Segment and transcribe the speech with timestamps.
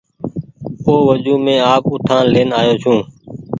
[0.85, 3.05] او وجون مينٚ آپ اُٺآن لين آئو ڇوٚنٚ